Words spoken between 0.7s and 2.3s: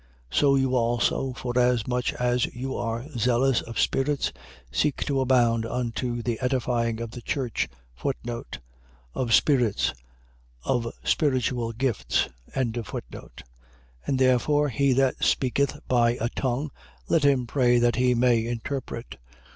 also, forasmuch